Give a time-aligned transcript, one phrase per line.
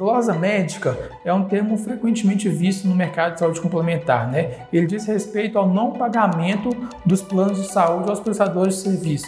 [0.00, 4.66] Glosa médica é um termo frequentemente visto no mercado de saúde complementar, né?
[4.72, 6.70] Ele diz respeito ao não pagamento
[7.04, 9.26] dos planos de saúde aos prestadores de serviço.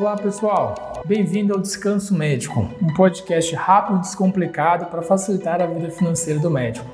[0.00, 5.90] Olá pessoal, bem-vindo ao Descanso Médico, um podcast rápido e descomplicado para facilitar a vida
[5.90, 6.88] financeira do médico.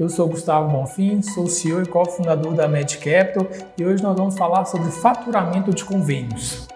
[0.00, 3.46] Eu sou Gustavo Bonfim, sou CEO e cofundador da Med Capital
[3.76, 6.66] e hoje nós vamos falar sobre faturamento de convênios.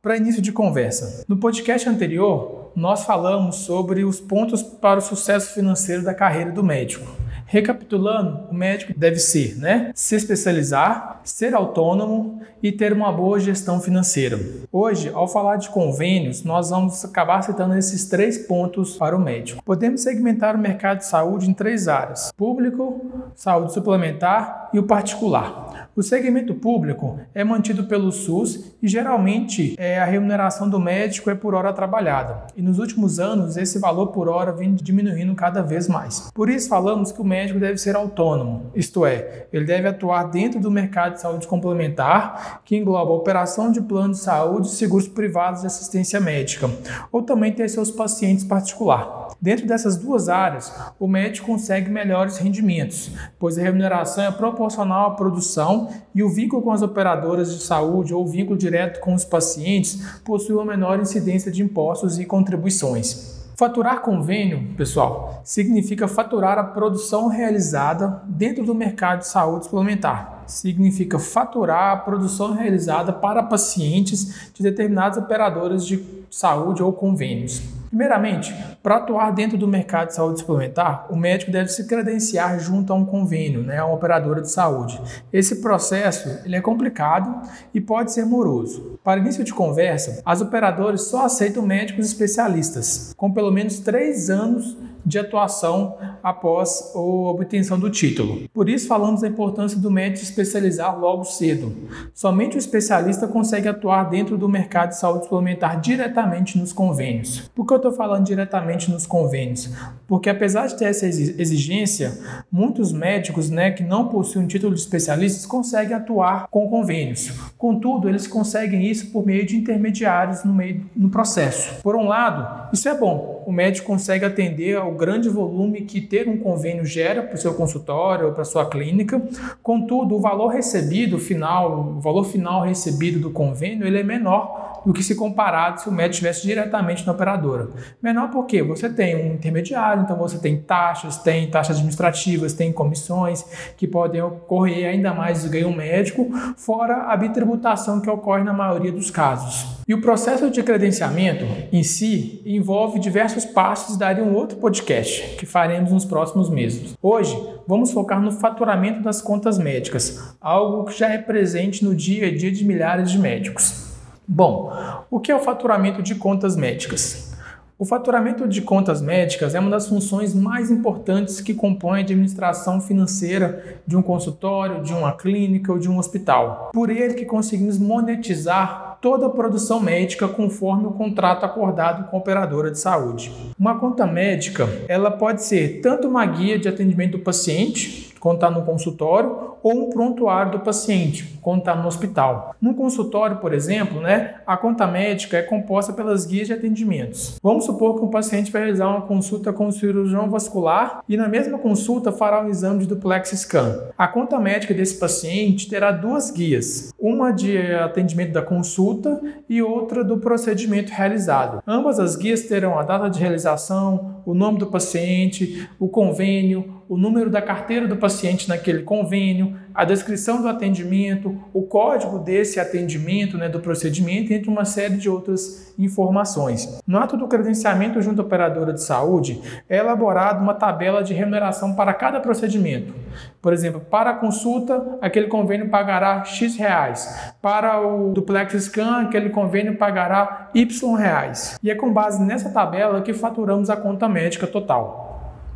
[0.00, 5.54] Para início de conversa, no podcast anterior nós falamos sobre os pontos para o sucesso
[5.54, 7.06] financeiro da carreira do médico.
[7.46, 13.80] Recapitulando, o médico deve ser, né, se especializar, ser autônomo e ter uma boa gestão
[13.80, 14.38] financeira.
[14.72, 19.62] Hoje, ao falar de convênios, nós vamos acabar citando esses três pontos para o médico.
[19.64, 25.65] Podemos segmentar o mercado de saúde em três áreas: público, saúde suplementar e o particular.
[25.96, 31.34] O segmento público é mantido pelo SUS e geralmente é, a remuneração do médico é
[31.34, 32.48] por hora trabalhada.
[32.54, 36.30] E nos últimos anos esse valor por hora vem diminuindo cada vez mais.
[36.34, 40.60] Por isso falamos que o médico deve ser autônomo, isto é, ele deve atuar dentro
[40.60, 45.66] do mercado de saúde complementar, que engloba operação de plano de saúde seguros privados de
[45.66, 46.68] assistência médica,
[47.10, 49.28] ou também ter seus pacientes particular.
[49.40, 55.14] Dentro dessas duas áreas, o médico consegue melhores rendimentos, pois a remuneração é proporcional à
[55.14, 59.24] produção e o vínculo com as operadoras de saúde ou o vínculo direto com os
[59.24, 63.36] pacientes possui uma menor incidência de impostos e contribuições.
[63.58, 70.42] Faturar convênio, pessoal, significa faturar a produção realizada dentro do mercado de saúde suplementar.
[70.46, 77.62] Significa faturar a produção realizada para pacientes de determinadas operadoras de saúde ou convênios.
[77.88, 82.92] Primeiramente, para atuar dentro do mercado de saúde suplementar, o médico deve se credenciar junto
[82.92, 85.00] a um convênio, né, a uma operadora de saúde.
[85.32, 88.98] Esse processo ele é complicado e pode ser moroso.
[89.02, 94.76] Para início de conversa, as operadoras só aceitam médicos especialistas, com pelo menos três anos
[95.06, 98.48] de atuação após a obtenção do título.
[98.52, 101.72] Por isso falamos da importância do médico especializar logo cedo.
[102.12, 107.48] Somente o especialista consegue atuar dentro do mercado de saúde suplementar diretamente nos convênios.
[107.54, 109.70] Por que eu estou falando diretamente nos convênios?
[110.08, 112.18] Porque apesar de ter essa exigência,
[112.50, 117.32] muitos médicos né, que não possuem título de especialistas conseguem atuar com convênios.
[117.56, 121.80] Contudo, eles conseguem isso por meio de intermediários no meio no processo.
[121.82, 123.44] Por um lado, isso é bom.
[123.46, 127.54] O médico consegue atender ao grande volume que ter um convênio gera para o seu
[127.54, 129.22] consultório ou para a sua clínica.
[129.62, 134.92] Contudo, o valor recebido final, o valor final recebido do convênio, ele é menor do
[134.92, 137.70] que se comparado se o médico estivesse diretamente na operadora.
[138.00, 143.44] Menor porque você tem um intermediário, então você tem taxas, tem taxas administrativas, tem comissões
[143.76, 148.92] que podem ocorrer ainda mais do ganho médico, fora a bitributação que ocorre na maioria
[148.92, 149.66] dos casos.
[149.88, 155.36] E o processo de credenciamento em si envolve diversos passos e daria um outro podcast
[155.36, 156.96] que faremos nos próximos meses.
[157.02, 157.36] Hoje,
[157.66, 162.36] vamos focar no faturamento das contas médicas, algo que já é presente no dia a
[162.36, 163.85] dia de milhares de médicos.
[164.28, 164.72] Bom,
[165.08, 167.32] o que é o faturamento de contas médicas?
[167.78, 172.80] O faturamento de contas médicas é uma das funções mais importantes que compõe a administração
[172.80, 176.70] financeira de um consultório, de uma clínica ou de um hospital.
[176.72, 182.18] Por ele que conseguimos monetizar toda a produção médica conforme o contrato acordado com a
[182.18, 183.30] operadora de saúde.
[183.56, 188.50] Uma conta médica, ela pode ser tanto uma guia de atendimento do paciente, quando está
[188.50, 192.54] no consultório, ou um prontuário do paciente, quando está no hospital.
[192.60, 197.38] No consultório, por exemplo, né, a conta médica é composta pelas guias de atendimentos.
[197.42, 201.28] Vamos supor que um paciente vai realizar uma consulta com o cirurgião vascular e na
[201.28, 203.90] mesma consulta fará um exame de duplex scan.
[203.96, 210.02] A conta médica desse paciente terá duas guias, uma de atendimento da consulta e outra
[210.02, 211.62] do procedimento realizado.
[211.66, 216.96] Ambas as guias terão a data de realização, o nome do paciente, o convênio, o
[216.96, 223.36] número da carteira do paciente naquele convênio, a descrição do atendimento, o código desse atendimento,
[223.36, 226.80] né, do procedimento, entre uma série de outras informações.
[226.86, 231.74] No ato do credenciamento junto à operadora de saúde, é elaborada uma tabela de remuneração
[231.74, 232.94] para cada procedimento.
[233.42, 237.34] Por exemplo, para a consulta, aquele convênio pagará X reais.
[237.42, 241.58] Para o duplex scan, aquele convênio pagará Y reais.
[241.62, 245.05] E é com base nessa tabela que faturamos a conta médica total.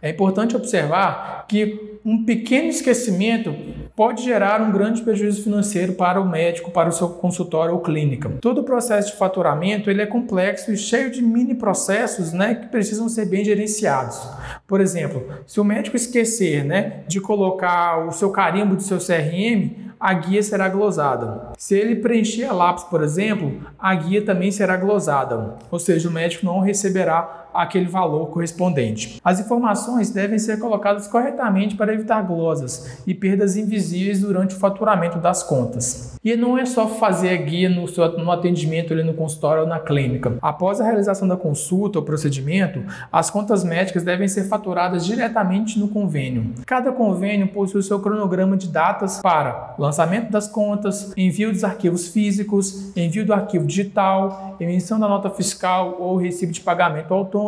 [0.00, 3.54] É importante observar que um pequeno esquecimento
[3.96, 8.30] pode gerar um grande prejuízo financeiro para o médico, para o seu consultório ou clínica.
[8.40, 12.68] Todo o processo de faturamento ele é complexo e cheio de mini processos né, que
[12.68, 14.20] precisam ser bem gerenciados.
[14.66, 19.88] Por exemplo, se o médico esquecer né, de colocar o seu carimbo do seu CRM,
[19.98, 21.52] a guia será glosada.
[21.58, 26.12] Se ele preencher a lápis, por exemplo, a guia também será glosada, ou seja, o
[26.12, 29.20] médico não receberá aquele valor correspondente.
[29.24, 35.18] As informações devem ser colocadas corretamente para evitar glosas e perdas invisíveis durante o faturamento
[35.18, 36.16] das contas.
[36.22, 39.68] E não é só fazer a guia no, seu, no atendimento ali no consultório ou
[39.68, 40.36] na clínica.
[40.40, 45.88] Após a realização da consulta ou procedimento, as contas médicas devem ser faturadas diretamente no
[45.88, 46.52] convênio.
[46.64, 52.08] Cada convênio possui o seu cronograma de datas para lançamento das contas, envio dos arquivos
[52.08, 57.47] físicos, envio do arquivo digital, emissão da nota fiscal ou recibo de pagamento autônomo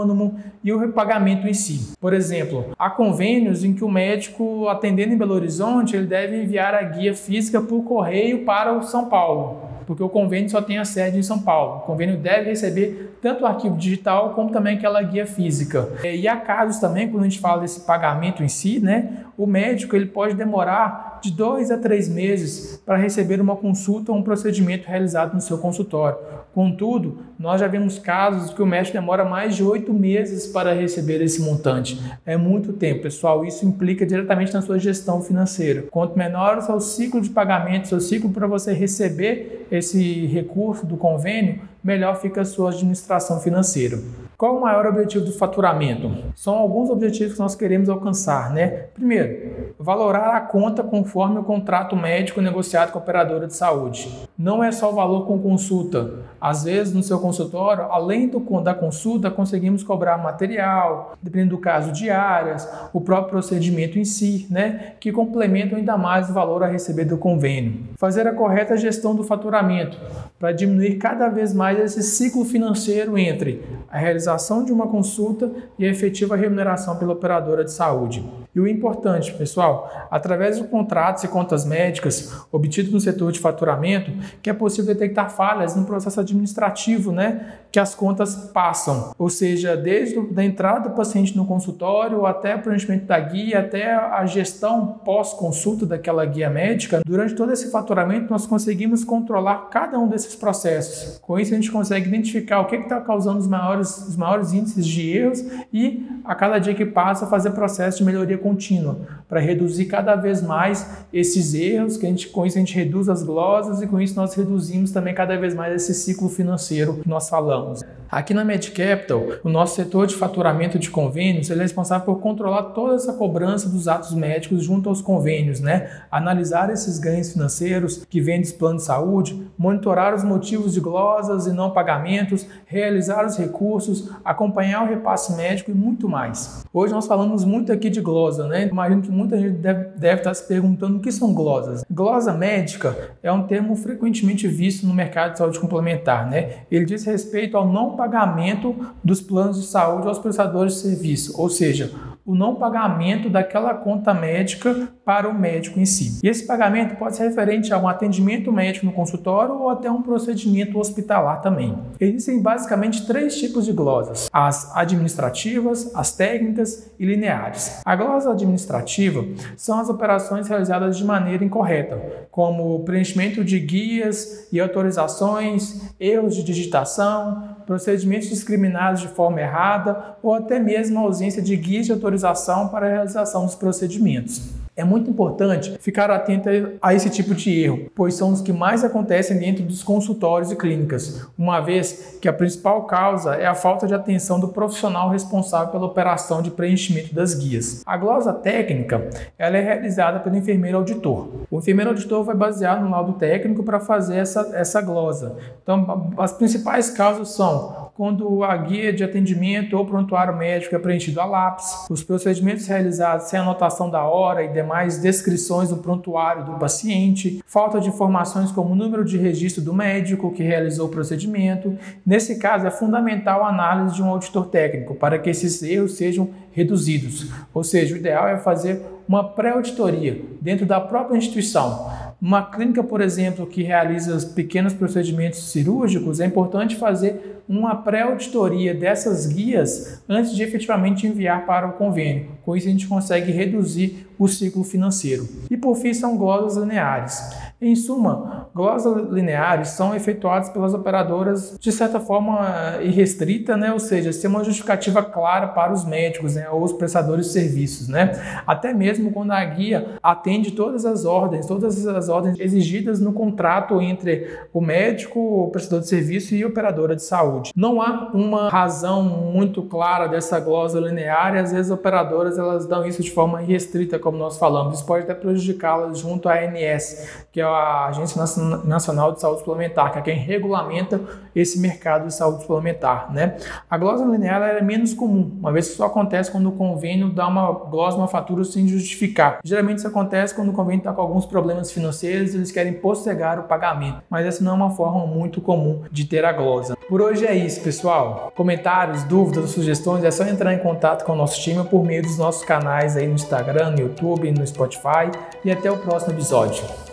[0.63, 1.95] e o repagamento em si.
[2.01, 6.75] Por exemplo, há convênios em que o médico atendendo em Belo Horizonte, ele deve enviar
[6.75, 10.85] a guia física por correio para o São Paulo porque o convênio só tem a
[10.85, 11.79] sede em São Paulo.
[11.79, 15.89] O convênio deve receber tanto o arquivo digital como também aquela guia física.
[16.05, 19.97] E há casos também, quando a gente fala desse pagamento em si, né, o médico
[19.97, 24.87] ele pode demorar de dois a três meses para receber uma consulta ou um procedimento
[24.87, 26.19] realizado no seu consultório.
[26.55, 31.23] Contudo, nós já vemos casos que o médico demora mais de oito meses para receber
[31.23, 32.01] esse montante.
[32.27, 33.45] É muito tempo, pessoal.
[33.45, 35.85] Isso implica diretamente na sua gestão financeira.
[35.91, 40.97] Quanto menor o seu ciclo de pagamento, seu ciclo para você receber esse recurso do
[40.97, 43.99] convênio, melhor fica a sua administração financeira.
[44.37, 46.11] Qual o maior objetivo do faturamento?
[46.35, 48.69] São alguns objetivos que nós queremos alcançar, né?
[48.95, 54.11] Primeiro, valorar a conta conforme o contrato médico negociado com a operadora de saúde.
[54.39, 56.11] Não é só o valor com consulta.
[56.41, 61.93] Às vezes, no seu consultório, além do, da consulta, conseguimos cobrar material, dependendo do caso,
[61.93, 64.95] diárias, o próprio procedimento em si, né?
[64.99, 67.81] Que complementam ainda mais o valor a receber do convênio.
[67.99, 69.99] Fazer a correta gestão do faturamento
[70.39, 75.85] para diminuir cada vez mais esse ciclo financeiro entre a realização de uma consulta e
[75.85, 78.25] a efetiva remuneração pela operadora de saúde.
[78.61, 84.13] E o importante, pessoal, através de contratos e contas médicas obtidos no setor de faturamento,
[84.43, 89.77] que é possível detectar falhas no processo administrativo, né, que as contas passam, ou seja,
[89.77, 95.01] desde a entrada do paciente no consultório até o preenchimento da guia, até a gestão
[95.05, 101.19] pós-consulta daquela guia médica, durante todo esse faturamento nós conseguimos controlar cada um desses processos.
[101.19, 104.87] Com isso a gente consegue identificar o que está causando os maiores, os maiores índices
[104.87, 109.85] de erros e a cada dia que passa fazer processo de melhoria contínua para reduzir
[109.87, 113.81] cada vez mais esses erros, que a gente, com isso a gente reduz as glosas
[113.81, 117.60] e com isso nós reduzimos também cada vez mais esse ciclo financeiro que nós falamos.
[117.67, 118.00] well.
[118.11, 122.97] Aqui na MedCapital, o nosso setor de faturamento de convênios é responsável por controlar toda
[122.97, 125.89] essa cobrança dos atos médicos junto aos convênios, né?
[126.11, 131.47] Analisar esses ganhos financeiros que vêm dos planos de saúde, monitorar os motivos de glosas
[131.47, 136.65] e não pagamentos, realizar os recursos, acompanhar o repasse médico e muito mais.
[136.75, 138.67] Hoje nós falamos muito aqui de glosa, né?
[138.67, 141.85] Imagino que muita gente deve, deve estar se perguntando o que são glosas.
[141.89, 146.63] Glosa médica é um termo frequentemente visto no mercado de saúde complementar, né?
[146.69, 148.75] Ele diz respeito ao não pagamento
[149.05, 151.93] dos planos de saúde aos prestadores de serviço, ou seja,
[152.25, 156.21] o não pagamento daquela conta médica para o médico em si.
[156.23, 160.01] E esse pagamento pode ser referente a um atendimento médico no consultório ou até um
[160.01, 161.77] procedimento hospitalar também.
[161.99, 167.81] Existem basicamente três tipos de glosas: as administrativas, as técnicas e lineares.
[167.85, 169.25] A glosa administrativa
[169.57, 176.45] são as operações realizadas de maneira incorreta, como preenchimento de guias e autorizações, erros de
[176.45, 182.67] digitação, procedimentos discriminados de forma errada ou até mesmo a ausência de guias de autorização
[182.67, 184.60] para a realização dos procedimentos.
[184.81, 186.49] É muito importante ficar atento
[186.81, 190.57] a esse tipo de erro, pois são os que mais acontecem dentro dos consultórios e
[190.57, 195.69] clínicas, uma vez que a principal causa é a falta de atenção do profissional responsável
[195.69, 197.83] pela operação de preenchimento das guias.
[197.85, 199.07] A glosa técnica
[199.39, 201.29] ela é realizada pelo enfermeiro auditor.
[201.51, 205.37] O enfermeiro auditor vai basear no laudo técnico para fazer essa, essa glosa.
[205.63, 211.21] Então, as principais causas são quando a guia de atendimento ou prontuário médico é preenchido
[211.21, 216.53] a lápis, os procedimentos realizados sem anotação da hora e demais descrições do prontuário do
[216.53, 221.77] paciente, falta de informações como o número de registro do médico que realizou o procedimento.
[222.07, 226.31] Nesse caso, é fundamental a análise de um auditor técnico para que esses erros sejam
[226.53, 227.31] reduzidos.
[227.53, 228.81] Ou seja, o ideal é fazer
[229.11, 231.91] uma pré-auditoria dentro da própria instituição.
[232.23, 239.27] Uma clínica, por exemplo, que realiza pequenos procedimentos cirúrgicos, é importante fazer uma pré-auditoria dessas
[239.27, 242.29] guias antes de efetivamente enviar para o convênio.
[242.45, 245.27] Com isso, a gente consegue reduzir o ciclo financeiro.
[245.51, 247.21] E por fim, são glosas lineares.
[247.63, 253.71] Em suma, glosas lineares são efetuadas pelas operadoras de certa forma irrestrita, né?
[253.71, 256.49] ou seja, sem uma justificativa clara para os médicos né?
[256.49, 257.87] ou os prestadores de serviços.
[257.87, 258.13] Né?
[258.47, 263.79] Até mesmo quando a guia atende todas as ordens, todas as ordens exigidas no contrato
[263.79, 267.53] entre o médico, o prestador de serviço e a operadora de saúde.
[267.55, 272.65] Não há uma razão muito clara dessa glosa linear e às vezes as operadoras elas
[272.65, 274.77] dão isso de forma irrestrita, como nós falamos.
[274.77, 278.23] Isso pode até prejudicá-las junto à ANS, que é a Agência
[278.65, 281.01] Nacional de Saúde Suplementar, que é quem regulamenta
[281.35, 283.13] esse mercado de saúde suplementar.
[283.13, 283.37] Né?
[283.69, 287.27] A glosa linear é menos comum, uma vez que só acontece quando o convênio dá
[287.27, 289.41] uma glosa, uma fatura sem justificar.
[289.45, 293.39] Geralmente isso acontece quando o convênio está com alguns problemas financeiros e eles querem postergar
[293.39, 296.77] o pagamento, mas essa não é uma forma muito comum de ter a glosa.
[296.89, 298.33] Por hoje é isso, pessoal.
[298.35, 302.19] Comentários, dúvidas, sugestões, é só entrar em contato com o nosso time por meio dos
[302.19, 305.11] nossos canais aí no Instagram, no YouTube, no Spotify
[305.45, 306.90] e até o próximo episódio.